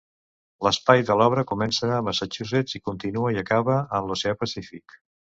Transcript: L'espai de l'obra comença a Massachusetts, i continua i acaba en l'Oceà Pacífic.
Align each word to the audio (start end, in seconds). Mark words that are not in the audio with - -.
L'espai 0.67 1.01
de 1.09 1.17
l'obra 1.19 1.43
comença 1.51 1.89
a 1.97 1.99
Massachusetts, 2.07 2.79
i 2.79 2.81
continua 2.89 3.35
i 3.37 3.39
acaba 3.43 3.77
en 3.99 4.09
l'Oceà 4.09 4.39
Pacífic. 4.41 4.99